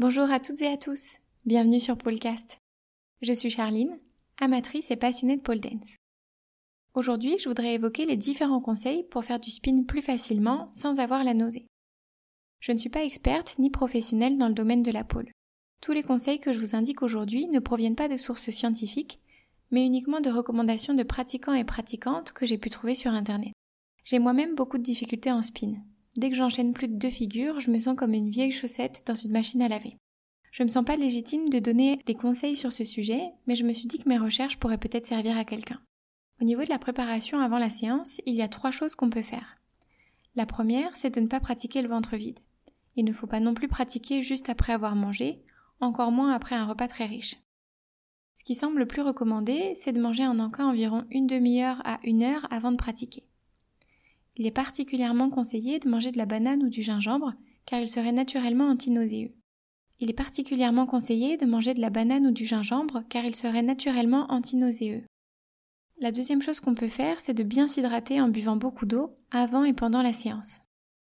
Bonjour 0.00 0.30
à 0.30 0.38
toutes 0.38 0.62
et 0.62 0.68
à 0.68 0.76
tous, 0.76 1.16
bienvenue 1.44 1.80
sur 1.80 1.98
Polecast. 1.98 2.60
Je 3.20 3.32
suis 3.32 3.50
Charline, 3.50 3.98
amatrice 4.40 4.92
et 4.92 4.96
passionnée 4.96 5.36
de 5.36 5.42
pole 5.42 5.58
dance. 5.58 5.96
Aujourd'hui, 6.94 7.36
je 7.40 7.48
voudrais 7.48 7.74
évoquer 7.74 8.06
les 8.06 8.16
différents 8.16 8.60
conseils 8.60 9.02
pour 9.02 9.24
faire 9.24 9.40
du 9.40 9.50
spin 9.50 9.82
plus 9.82 10.00
facilement 10.00 10.70
sans 10.70 11.00
avoir 11.00 11.24
la 11.24 11.34
nausée. 11.34 11.66
Je 12.60 12.70
ne 12.70 12.78
suis 12.78 12.90
pas 12.90 13.02
experte 13.02 13.58
ni 13.58 13.70
professionnelle 13.70 14.38
dans 14.38 14.46
le 14.46 14.54
domaine 14.54 14.82
de 14.82 14.92
la 14.92 15.02
pole. 15.02 15.32
Tous 15.80 15.90
les 15.90 16.04
conseils 16.04 16.38
que 16.38 16.52
je 16.52 16.60
vous 16.60 16.76
indique 16.76 17.02
aujourd'hui 17.02 17.48
ne 17.48 17.58
proviennent 17.58 17.96
pas 17.96 18.06
de 18.06 18.16
sources 18.16 18.50
scientifiques, 18.50 19.18
mais 19.72 19.84
uniquement 19.84 20.20
de 20.20 20.30
recommandations 20.30 20.94
de 20.94 21.02
pratiquants 21.02 21.54
et 21.54 21.64
pratiquantes 21.64 22.30
que 22.30 22.46
j'ai 22.46 22.58
pu 22.58 22.70
trouver 22.70 22.94
sur 22.94 23.10
Internet. 23.10 23.52
J'ai 24.04 24.20
moi-même 24.20 24.54
beaucoup 24.54 24.78
de 24.78 24.84
difficultés 24.84 25.32
en 25.32 25.42
spin, 25.42 25.74
Dès 26.18 26.30
que 26.30 26.36
j'enchaîne 26.36 26.72
plus 26.72 26.88
de 26.88 26.96
deux 26.96 27.10
figures, 27.10 27.60
je 27.60 27.70
me 27.70 27.78
sens 27.78 27.94
comme 27.94 28.12
une 28.12 28.28
vieille 28.28 28.50
chaussette 28.50 29.04
dans 29.06 29.14
une 29.14 29.30
machine 29.30 29.62
à 29.62 29.68
laver. 29.68 29.96
Je 30.50 30.64
me 30.64 30.68
sens 30.68 30.84
pas 30.84 30.96
légitime 30.96 31.48
de 31.48 31.60
donner 31.60 32.00
des 32.06 32.16
conseils 32.16 32.56
sur 32.56 32.72
ce 32.72 32.82
sujet, 32.82 33.22
mais 33.46 33.54
je 33.54 33.62
me 33.62 33.72
suis 33.72 33.86
dit 33.86 33.98
que 33.98 34.08
mes 34.08 34.18
recherches 34.18 34.56
pourraient 34.56 34.78
peut-être 34.78 35.06
servir 35.06 35.38
à 35.38 35.44
quelqu'un. 35.44 35.80
Au 36.40 36.44
niveau 36.44 36.64
de 36.64 36.70
la 36.70 36.80
préparation 36.80 37.38
avant 37.38 37.58
la 37.58 37.70
séance, 37.70 38.20
il 38.26 38.34
y 38.34 38.42
a 38.42 38.48
trois 38.48 38.72
choses 38.72 38.96
qu'on 38.96 39.10
peut 39.10 39.22
faire. 39.22 39.58
La 40.34 40.44
première, 40.44 40.96
c'est 40.96 41.14
de 41.14 41.20
ne 41.20 41.28
pas 41.28 41.38
pratiquer 41.38 41.82
le 41.82 41.88
ventre 41.88 42.16
vide. 42.16 42.40
Il 42.96 43.04
ne 43.04 43.12
faut 43.12 43.28
pas 43.28 43.38
non 43.38 43.54
plus 43.54 43.68
pratiquer 43.68 44.20
juste 44.20 44.48
après 44.48 44.72
avoir 44.72 44.96
mangé, 44.96 45.44
encore 45.78 46.10
moins 46.10 46.32
après 46.32 46.56
un 46.56 46.66
repas 46.66 46.88
très 46.88 47.06
riche. 47.06 47.36
Ce 48.34 48.42
qui 48.42 48.56
semble 48.56 48.80
le 48.80 48.88
plus 48.88 49.02
recommandé, 49.02 49.72
c'est 49.76 49.92
de 49.92 50.00
manger 50.00 50.26
en 50.26 50.40
encas 50.40 50.64
environ 50.64 51.04
une 51.12 51.28
demi-heure 51.28 51.80
à 51.84 52.00
une 52.02 52.24
heure 52.24 52.48
avant 52.50 52.72
de 52.72 52.76
pratiquer 52.76 53.27
il 54.38 54.46
est 54.46 54.52
particulièrement 54.52 55.30
conseillé 55.30 55.80
de 55.80 55.88
manger 55.88 56.12
de 56.12 56.18
la 56.18 56.26
banane 56.26 56.62
ou 56.62 56.68
du 56.68 56.82
gingembre 56.82 57.34
car 57.66 57.80
il 57.80 57.88
serait 57.88 58.12
naturellement 58.12 58.68
antinauséeux. 58.68 59.34
Il 59.98 60.10
est 60.10 60.14
particulièrement 60.14 60.86
conseillé 60.86 61.36
de 61.36 61.44
manger 61.44 61.74
de 61.74 61.80
la 61.80 61.90
banane 61.90 62.28
ou 62.28 62.30
du 62.30 62.46
gingembre 62.46 63.02
car 63.08 63.24
il 63.24 63.34
serait 63.34 63.62
naturellement 63.62 64.26
antinauséeux. 64.30 65.02
La 66.00 66.12
deuxième 66.12 66.40
chose 66.40 66.60
qu'on 66.60 66.76
peut 66.76 66.88
faire, 66.88 67.20
c'est 67.20 67.34
de 67.34 67.42
bien 67.42 67.66
s'hydrater 67.66 68.20
en 68.20 68.28
buvant 68.28 68.54
beaucoup 68.54 68.86
d'eau 68.86 69.10
avant 69.32 69.64
et 69.64 69.72
pendant 69.72 70.02
la 70.02 70.12
séance. 70.12 70.60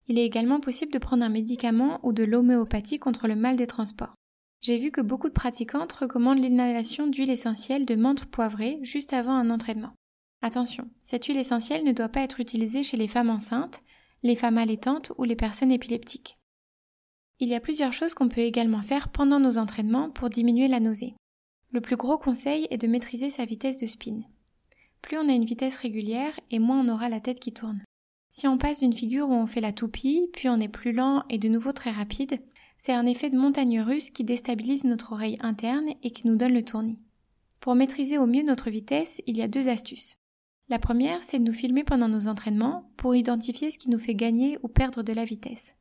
Il 0.06 0.18
est 0.18 0.24
également 0.24 0.60
possible 0.60 0.90
de 0.90 0.98
prendre 0.98 1.22
un 1.22 1.28
médicament 1.28 2.00
ou 2.02 2.14
de 2.14 2.24
l'homéopathie 2.24 2.98
contre 2.98 3.28
le 3.28 3.36
mal 3.36 3.56
des 3.56 3.66
transports. 3.66 4.14
J'ai 4.62 4.78
vu 4.78 4.90
que 4.90 5.02
beaucoup 5.02 5.28
de 5.28 5.34
pratiquantes 5.34 5.92
recommandent 5.92 6.40
l'inhalation 6.40 7.06
d'huile 7.06 7.30
essentielle 7.30 7.84
de 7.84 7.94
menthe 7.94 8.24
poivrée 8.24 8.78
juste 8.82 9.12
avant 9.12 9.34
un 9.34 9.50
entraînement. 9.50 9.92
Attention, 10.40 10.88
cette 11.02 11.24
huile 11.24 11.36
essentielle 11.36 11.84
ne 11.84 11.92
doit 11.92 12.08
pas 12.08 12.20
être 12.20 12.40
utilisée 12.40 12.82
chez 12.82 12.96
les 12.96 13.08
femmes 13.08 13.30
enceintes, 13.30 13.82
les 14.22 14.36
femmes 14.36 14.58
allaitantes 14.58 15.12
ou 15.18 15.24
les 15.24 15.36
personnes 15.36 15.72
épileptiques. 15.72 16.38
Il 17.40 17.48
y 17.48 17.54
a 17.54 17.60
plusieurs 17.60 17.92
choses 17.92 18.14
qu'on 18.14 18.28
peut 18.28 18.40
également 18.40 18.82
faire 18.82 19.08
pendant 19.08 19.40
nos 19.40 19.58
entraînements 19.58 20.10
pour 20.10 20.30
diminuer 20.30 20.68
la 20.68 20.80
nausée. 20.80 21.14
Le 21.70 21.80
plus 21.80 21.96
gros 21.96 22.18
conseil 22.18 22.66
est 22.70 22.78
de 22.78 22.86
maîtriser 22.86 23.30
sa 23.30 23.44
vitesse 23.44 23.78
de 23.78 23.86
spin. 23.86 24.22
Plus 25.02 25.18
on 25.18 25.28
a 25.28 25.32
une 25.32 25.44
vitesse 25.44 25.76
régulière 25.76 26.38
et 26.50 26.58
moins 26.58 26.80
on 26.80 26.88
aura 26.88 27.08
la 27.08 27.20
tête 27.20 27.40
qui 27.40 27.52
tourne. 27.52 27.82
Si 28.30 28.46
on 28.46 28.58
passe 28.58 28.80
d'une 28.80 28.92
figure 28.92 29.28
où 29.28 29.34
on 29.34 29.46
fait 29.46 29.60
la 29.60 29.72
toupie, 29.72 30.28
puis 30.32 30.48
on 30.48 30.60
est 30.60 30.68
plus 30.68 30.92
lent 30.92 31.24
et 31.30 31.38
de 31.38 31.48
nouveau 31.48 31.72
très 31.72 31.90
rapide, 31.90 32.40
c'est 32.76 32.92
un 32.92 33.06
effet 33.06 33.30
de 33.30 33.38
montagne 33.38 33.80
russe 33.80 34.10
qui 34.10 34.24
déstabilise 34.24 34.84
notre 34.84 35.12
oreille 35.12 35.38
interne 35.40 35.88
et 36.02 36.10
qui 36.10 36.26
nous 36.26 36.36
donne 36.36 36.54
le 36.54 36.64
tournis. 36.64 36.98
Pour 37.60 37.74
maîtriser 37.74 38.18
au 38.18 38.26
mieux 38.26 38.44
notre 38.44 38.70
vitesse, 38.70 39.20
il 39.26 39.36
y 39.36 39.42
a 39.42 39.48
deux 39.48 39.68
astuces. 39.68 40.17
La 40.70 40.78
première, 40.78 41.22
c'est 41.22 41.38
de 41.38 41.44
nous 41.44 41.52
filmer 41.52 41.82
pendant 41.82 42.08
nos 42.08 42.26
entraînements 42.26 42.90
pour 42.98 43.16
identifier 43.16 43.70
ce 43.70 43.78
qui 43.78 43.88
nous 43.88 43.98
fait 43.98 44.14
gagner 44.14 44.58
ou 44.62 44.68
perdre 44.68 45.02
de 45.02 45.14
la 45.14 45.24
vitesse. 45.24 45.74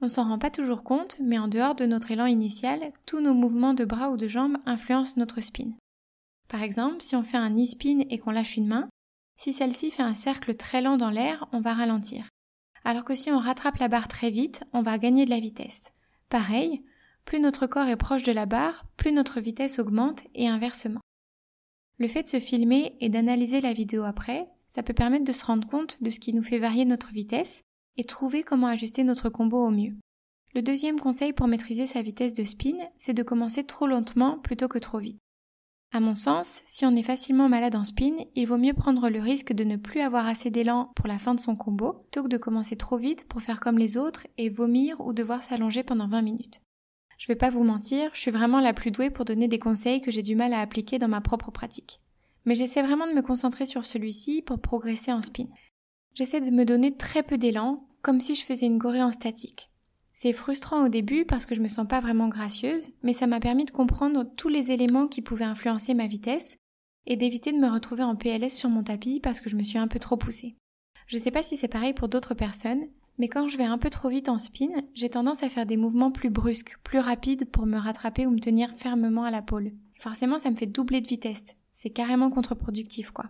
On 0.00 0.08
s'en 0.08 0.28
rend 0.28 0.38
pas 0.38 0.50
toujours 0.50 0.84
compte, 0.84 1.16
mais 1.20 1.38
en 1.38 1.48
dehors 1.48 1.74
de 1.74 1.84
notre 1.84 2.12
élan 2.12 2.26
initial, 2.26 2.92
tous 3.06 3.20
nos 3.20 3.34
mouvements 3.34 3.74
de 3.74 3.84
bras 3.84 4.10
ou 4.10 4.16
de 4.16 4.28
jambes 4.28 4.56
influencent 4.66 5.14
notre 5.16 5.40
spin. 5.40 5.72
Par 6.48 6.62
exemple, 6.62 7.02
si 7.02 7.16
on 7.16 7.22
fait 7.22 7.36
un 7.36 7.54
e-spin 7.56 8.00
et 8.08 8.18
qu'on 8.18 8.30
lâche 8.30 8.56
une 8.56 8.68
main, 8.68 8.88
si 9.36 9.52
celle-ci 9.52 9.90
fait 9.90 10.02
un 10.02 10.14
cercle 10.14 10.54
très 10.54 10.80
lent 10.80 10.96
dans 10.96 11.10
l'air, 11.10 11.48
on 11.52 11.60
va 11.60 11.74
ralentir. 11.74 12.28
Alors 12.84 13.04
que 13.04 13.14
si 13.14 13.30
on 13.30 13.38
rattrape 13.38 13.78
la 13.78 13.88
barre 13.88 14.08
très 14.08 14.30
vite, 14.30 14.62
on 14.72 14.82
va 14.82 14.98
gagner 14.98 15.24
de 15.24 15.30
la 15.30 15.40
vitesse. 15.40 15.92
Pareil, 16.28 16.82
plus 17.24 17.40
notre 17.40 17.66
corps 17.66 17.88
est 17.88 17.96
proche 17.96 18.22
de 18.22 18.32
la 18.32 18.46
barre, 18.46 18.84
plus 18.96 19.12
notre 19.12 19.40
vitesse 19.40 19.78
augmente 19.78 20.22
et 20.34 20.48
inversement. 20.48 21.00
Le 22.00 22.08
fait 22.08 22.22
de 22.22 22.28
se 22.28 22.40
filmer 22.40 22.96
et 23.00 23.10
d'analyser 23.10 23.60
la 23.60 23.74
vidéo 23.74 24.04
après, 24.04 24.46
ça 24.68 24.82
peut 24.82 24.94
permettre 24.94 25.26
de 25.26 25.32
se 25.32 25.44
rendre 25.44 25.68
compte 25.68 26.02
de 26.02 26.08
ce 26.08 26.18
qui 26.18 26.32
nous 26.32 26.42
fait 26.42 26.58
varier 26.58 26.86
notre 26.86 27.10
vitesse 27.10 27.62
et 27.98 28.04
trouver 28.04 28.42
comment 28.42 28.68
ajuster 28.68 29.04
notre 29.04 29.28
combo 29.28 29.66
au 29.66 29.70
mieux. 29.70 29.92
Le 30.54 30.62
deuxième 30.62 30.98
conseil 30.98 31.34
pour 31.34 31.46
maîtriser 31.46 31.86
sa 31.86 32.00
vitesse 32.00 32.32
de 32.32 32.44
spin, 32.44 32.78
c'est 32.96 33.12
de 33.12 33.22
commencer 33.22 33.64
trop 33.64 33.86
lentement 33.86 34.38
plutôt 34.38 34.66
que 34.66 34.78
trop 34.78 34.98
vite. 34.98 35.18
À 35.92 36.00
mon 36.00 36.14
sens, 36.14 36.62
si 36.66 36.86
on 36.86 36.96
est 36.96 37.02
facilement 37.02 37.50
malade 37.50 37.76
en 37.76 37.84
spin, 37.84 38.16
il 38.34 38.46
vaut 38.46 38.56
mieux 38.56 38.72
prendre 38.72 39.10
le 39.10 39.20
risque 39.20 39.52
de 39.52 39.64
ne 39.64 39.76
plus 39.76 40.00
avoir 40.00 40.26
assez 40.26 40.50
d'élan 40.50 40.92
pour 40.96 41.06
la 41.06 41.18
fin 41.18 41.34
de 41.34 41.40
son 41.40 41.54
combo, 41.54 41.92
plutôt 41.92 42.22
que 42.22 42.28
de 42.28 42.38
commencer 42.38 42.76
trop 42.76 42.96
vite 42.96 43.28
pour 43.28 43.42
faire 43.42 43.60
comme 43.60 43.76
les 43.76 43.98
autres 43.98 44.26
et 44.38 44.48
vomir 44.48 45.00
ou 45.02 45.12
devoir 45.12 45.42
s'allonger 45.42 45.82
pendant 45.82 46.08
20 46.08 46.22
minutes. 46.22 46.62
Je 47.20 47.26
vais 47.26 47.36
pas 47.36 47.50
vous 47.50 47.64
mentir, 47.64 48.10
je 48.14 48.20
suis 48.20 48.30
vraiment 48.30 48.60
la 48.60 48.72
plus 48.72 48.90
douée 48.90 49.10
pour 49.10 49.26
donner 49.26 49.46
des 49.46 49.58
conseils 49.58 50.00
que 50.00 50.10
j'ai 50.10 50.22
du 50.22 50.34
mal 50.34 50.54
à 50.54 50.60
appliquer 50.60 50.98
dans 50.98 51.06
ma 51.06 51.20
propre 51.20 51.50
pratique. 51.50 52.00
Mais 52.46 52.54
j'essaie 52.54 52.80
vraiment 52.80 53.06
de 53.06 53.12
me 53.12 53.20
concentrer 53.20 53.66
sur 53.66 53.84
celui-ci 53.84 54.40
pour 54.40 54.58
progresser 54.58 55.12
en 55.12 55.20
spin. 55.20 55.44
J'essaie 56.14 56.40
de 56.40 56.50
me 56.50 56.64
donner 56.64 56.96
très 56.96 57.22
peu 57.22 57.36
d'élan, 57.36 57.86
comme 58.00 58.22
si 58.22 58.34
je 58.34 58.42
faisais 58.42 58.64
une 58.64 58.78
gorée 58.78 59.02
en 59.02 59.12
statique. 59.12 59.68
C'est 60.14 60.32
frustrant 60.32 60.86
au 60.86 60.88
début 60.88 61.26
parce 61.26 61.44
que 61.44 61.54
je 61.54 61.60
me 61.60 61.68
sens 61.68 61.86
pas 61.86 62.00
vraiment 62.00 62.28
gracieuse, 62.28 62.88
mais 63.02 63.12
ça 63.12 63.26
m'a 63.26 63.38
permis 63.38 63.66
de 63.66 63.70
comprendre 63.70 64.24
tous 64.38 64.48
les 64.48 64.70
éléments 64.70 65.06
qui 65.06 65.20
pouvaient 65.20 65.44
influencer 65.44 65.92
ma 65.92 66.06
vitesse 66.06 66.56
et 67.04 67.16
d'éviter 67.16 67.52
de 67.52 67.58
me 67.58 67.68
retrouver 67.68 68.02
en 68.02 68.16
PLS 68.16 68.56
sur 68.56 68.70
mon 68.70 68.82
tapis 68.82 69.20
parce 69.20 69.40
que 69.40 69.50
je 69.50 69.56
me 69.56 69.62
suis 69.62 69.78
un 69.78 69.88
peu 69.88 69.98
trop 69.98 70.16
poussée. 70.16 70.56
Je 71.06 71.18
sais 71.18 71.30
pas 71.30 71.42
si 71.42 71.58
c'est 71.58 71.68
pareil 71.68 71.92
pour 71.92 72.08
d'autres 72.08 72.34
personnes, 72.34 72.86
mais 73.18 73.28
quand 73.28 73.48
je 73.48 73.58
vais 73.58 73.64
un 73.64 73.78
peu 73.78 73.90
trop 73.90 74.08
vite 74.08 74.28
en 74.28 74.38
spin, 74.38 74.70
j'ai 74.94 75.10
tendance 75.10 75.42
à 75.42 75.48
faire 75.48 75.66
des 75.66 75.76
mouvements 75.76 76.10
plus 76.10 76.30
brusques, 76.30 76.76
plus 76.82 76.98
rapides 76.98 77.50
pour 77.50 77.66
me 77.66 77.78
rattraper 77.78 78.26
ou 78.26 78.30
me 78.30 78.38
tenir 78.38 78.70
fermement 78.70 79.24
à 79.24 79.30
la 79.30 79.42
pôle. 79.42 79.72
Forcément, 79.98 80.38
ça 80.38 80.50
me 80.50 80.56
fait 80.56 80.66
doubler 80.66 81.00
de 81.00 81.08
vitesse. 81.08 81.56
C'est 81.70 81.90
carrément 81.90 82.30
contre-productif, 82.30 83.10
quoi. 83.10 83.26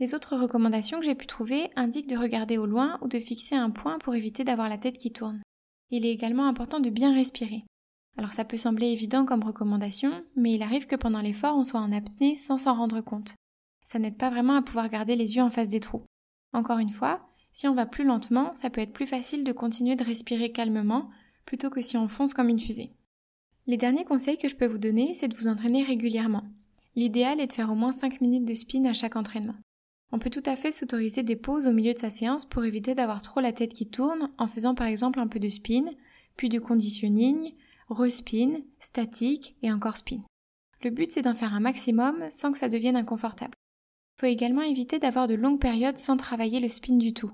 Les 0.00 0.14
autres 0.14 0.36
recommandations 0.36 0.98
que 0.98 1.04
j'ai 1.04 1.14
pu 1.14 1.26
trouver 1.26 1.70
indiquent 1.76 2.08
de 2.08 2.16
regarder 2.16 2.56
au 2.56 2.64
loin 2.64 2.98
ou 3.02 3.08
de 3.08 3.18
fixer 3.18 3.54
un 3.54 3.70
point 3.70 3.98
pour 3.98 4.14
éviter 4.14 4.44
d'avoir 4.44 4.68
la 4.68 4.78
tête 4.78 4.96
qui 4.96 5.12
tourne. 5.12 5.42
Il 5.90 6.06
est 6.06 6.12
également 6.12 6.46
important 6.46 6.80
de 6.80 6.88
bien 6.88 7.12
respirer. 7.12 7.64
Alors 8.16 8.32
ça 8.32 8.44
peut 8.44 8.56
sembler 8.56 8.86
évident 8.86 9.24
comme 9.24 9.44
recommandation, 9.44 10.24
mais 10.36 10.54
il 10.54 10.62
arrive 10.62 10.86
que 10.86 10.96
pendant 10.96 11.20
l'effort 11.20 11.56
on 11.56 11.64
soit 11.64 11.80
en 11.80 11.92
apnée 11.92 12.34
sans 12.34 12.58
s'en 12.58 12.74
rendre 12.74 13.00
compte. 13.00 13.34
Ça 13.84 13.98
n'aide 13.98 14.16
pas 14.16 14.30
vraiment 14.30 14.56
à 14.56 14.62
pouvoir 14.62 14.88
garder 14.88 15.16
les 15.16 15.36
yeux 15.36 15.42
en 15.42 15.50
face 15.50 15.68
des 15.68 15.80
trous. 15.80 16.04
Encore 16.52 16.78
une 16.78 16.90
fois, 16.90 17.29
si 17.52 17.68
on 17.68 17.74
va 17.74 17.86
plus 17.86 18.04
lentement, 18.04 18.54
ça 18.54 18.70
peut 18.70 18.80
être 18.80 18.92
plus 18.92 19.06
facile 19.06 19.44
de 19.44 19.52
continuer 19.52 19.96
de 19.96 20.04
respirer 20.04 20.52
calmement 20.52 21.10
plutôt 21.44 21.70
que 21.70 21.82
si 21.82 21.96
on 21.96 22.08
fonce 22.08 22.34
comme 22.34 22.48
une 22.48 22.60
fusée. 22.60 22.92
Les 23.66 23.76
derniers 23.76 24.04
conseils 24.04 24.38
que 24.38 24.48
je 24.48 24.56
peux 24.56 24.66
vous 24.66 24.78
donner, 24.78 25.14
c'est 25.14 25.28
de 25.28 25.36
vous 25.36 25.48
entraîner 25.48 25.82
régulièrement. 25.82 26.44
L'idéal 26.96 27.40
est 27.40 27.46
de 27.46 27.52
faire 27.52 27.70
au 27.70 27.74
moins 27.74 27.92
5 27.92 28.20
minutes 28.20 28.44
de 28.44 28.54
spin 28.54 28.84
à 28.84 28.92
chaque 28.92 29.16
entraînement. 29.16 29.54
On 30.12 30.18
peut 30.18 30.30
tout 30.30 30.42
à 30.46 30.56
fait 30.56 30.72
s'autoriser 30.72 31.22
des 31.22 31.36
pauses 31.36 31.66
au 31.66 31.72
milieu 31.72 31.92
de 31.92 31.98
sa 31.98 32.10
séance 32.10 32.44
pour 32.44 32.64
éviter 32.64 32.94
d'avoir 32.94 33.22
trop 33.22 33.40
la 33.40 33.52
tête 33.52 33.74
qui 33.74 33.88
tourne 33.88 34.30
en 34.38 34.46
faisant 34.46 34.74
par 34.74 34.86
exemple 34.86 35.20
un 35.20 35.28
peu 35.28 35.38
de 35.38 35.48
spin, 35.48 35.84
puis 36.36 36.48
du 36.48 36.60
conditioning, 36.60 37.54
respin, 37.88 38.62
statique 38.80 39.56
et 39.62 39.70
encore 39.70 39.96
spin. 39.96 40.22
Le 40.82 40.90
but 40.90 41.10
c'est 41.10 41.22
d'en 41.22 41.34
faire 41.34 41.54
un 41.54 41.60
maximum 41.60 42.24
sans 42.30 42.50
que 42.50 42.58
ça 42.58 42.68
devienne 42.68 42.96
inconfortable. 42.96 43.54
Il 44.16 44.20
faut 44.20 44.26
également 44.26 44.62
éviter 44.62 44.98
d'avoir 44.98 45.28
de 45.28 45.34
longues 45.34 45.60
périodes 45.60 45.98
sans 45.98 46.16
travailler 46.16 46.60
le 46.60 46.68
spin 46.68 46.96
du 46.96 47.12
tout. 47.12 47.30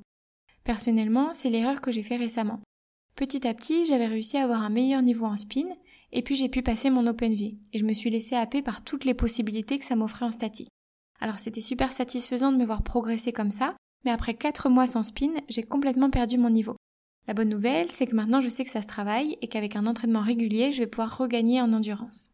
Personnellement, 0.67 1.33
c'est 1.33 1.49
l'erreur 1.49 1.81
que 1.81 1.93
j'ai 1.93 2.03
fait 2.03 2.17
récemment. 2.17 2.61
Petit 3.15 3.47
à 3.47 3.55
petit, 3.55 3.87
j'avais 3.87 4.09
réussi 4.09 4.37
à 4.37 4.43
avoir 4.43 4.63
un 4.63 4.69
meilleur 4.69 5.01
niveau 5.01 5.25
en 5.25 5.37
spin, 5.37 5.69
et 6.11 6.23
puis 6.23 6.35
j'ai 6.35 6.49
pu 6.49 6.61
passer 6.61 6.91
mon 6.91 7.07
OpenV, 7.07 7.55
et 7.73 7.79
je 7.79 7.85
me 7.85 7.93
suis 7.93 8.11
laissé 8.11 8.35
happer 8.35 8.63
par 8.63 8.83
toutes 8.83 9.05
les 9.05 9.15
possibilités 9.15 9.79
que 9.79 9.85
ça 9.85 9.95
m'offrait 9.95 10.27
en 10.27 10.33
statique. 10.33 10.69
Alors 11.21 11.39
c'était 11.39 11.61
super 11.61 11.93
satisfaisant 11.93 12.51
de 12.51 12.57
me 12.57 12.67
voir 12.67 12.83
progresser 12.83 13.33
comme 13.33 13.53
ça, 13.53 13.77
mais 14.05 14.11
après 14.11 14.35
4 14.35 14.69
mois 14.69 14.89
sans 14.89 15.05
spin, 15.05 15.35
j'ai 15.49 15.63
complètement 15.63 16.11
perdu 16.11 16.37
mon 16.37 16.51
niveau. 16.51 16.75
La 17.29 17.35
bonne 17.35 17.49
nouvelle, 17.49 17.91
c'est 17.93 18.07
que 18.07 18.17
maintenant 18.17 18.41
je 18.41 18.49
sais 18.49 18.65
que 18.65 18.71
ça 18.71 18.83
se 18.83 18.89
travaille 18.89 19.39
et 19.43 19.47
qu'avec 19.47 19.77
un 19.77 19.87
entraînement 19.87 20.21
régulier, 20.21 20.73
je 20.73 20.81
vais 20.81 20.89
pouvoir 20.89 21.17
regagner 21.17 21.61
en 21.61 21.73
endurance. 21.73 22.33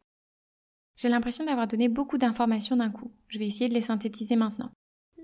J'ai 0.96 1.10
l'impression 1.10 1.44
d'avoir 1.44 1.66
donné 1.66 1.88
beaucoup 1.88 2.16
d'informations 2.16 2.76
d'un 2.76 2.90
coup. 2.90 3.10
Je 3.28 3.38
vais 3.38 3.46
essayer 3.46 3.68
de 3.68 3.74
les 3.74 3.82
synthétiser 3.82 4.36
maintenant. 4.36 4.70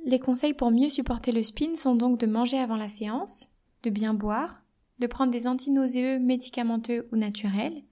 Les 0.08 0.18
conseils 0.18 0.54
pour 0.54 0.70
mieux 0.70 0.88
supporter 0.88 1.32
le 1.32 1.42
spin 1.42 1.74
sont 1.74 1.94
donc 1.94 2.18
de 2.18 2.26
manger 2.26 2.58
avant 2.58 2.76
la 2.76 2.88
séance, 2.88 3.50
de 3.82 3.90
bien 3.90 4.14
boire, 4.14 4.62
de 5.00 5.06
prendre 5.06 5.30
des 5.30 5.46
antinauséeux 5.46 6.18
médicamenteux 6.18 7.06
ou 7.12 7.16
naturels, 7.16 7.82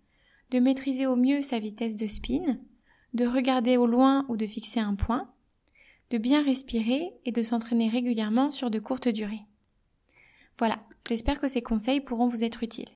de 0.50 0.58
maîtriser 0.58 1.06
au 1.06 1.16
mieux 1.16 1.42
sa 1.42 1.58
vitesse 1.58 1.94
de 1.94 2.06
spin, 2.06 2.56
de 3.12 3.26
regarder 3.26 3.76
au 3.76 3.86
loin 3.86 4.24
ou 4.30 4.38
de 4.38 4.46
fixer 4.46 4.80
un 4.80 4.94
point, 4.94 5.30
de 6.08 6.16
bien 6.16 6.42
respirer 6.42 7.12
et 7.26 7.32
de 7.32 7.42
s'entraîner 7.42 7.90
régulièrement 7.90 8.50
sur 8.50 8.70
de 8.70 8.78
courtes 8.78 9.08
durées. 9.08 9.44
Voilà, 10.58 10.78
j'espère 11.06 11.38
que 11.38 11.48
ces 11.48 11.60
conseils 11.60 12.00
pourront 12.00 12.28
vous 12.28 12.44
être 12.44 12.62
utiles. 12.62 12.88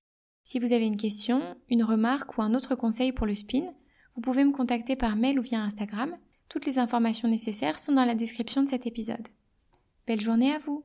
Si 0.44 0.58
vous 0.58 0.72
avez 0.72 0.86
une 0.86 0.96
question, 0.96 1.42
une 1.68 1.84
remarque 1.84 2.38
ou 2.38 2.42
un 2.42 2.54
autre 2.54 2.74
conseil 2.74 3.12
pour 3.12 3.26
le 3.26 3.34
spin, 3.34 3.66
vous 4.14 4.22
pouvez 4.22 4.44
me 4.44 4.52
contacter 4.52 4.96
par 4.96 5.14
mail 5.16 5.38
ou 5.38 5.42
via 5.42 5.60
Instagram. 5.60 6.16
Toutes 6.50 6.66
les 6.66 6.78
informations 6.78 7.28
nécessaires 7.28 7.78
sont 7.78 7.92
dans 7.92 8.04
la 8.04 8.16
description 8.16 8.64
de 8.64 8.68
cet 8.68 8.84
épisode. 8.84 9.28
Belle 10.06 10.20
journée 10.20 10.52
à 10.52 10.58
vous 10.58 10.84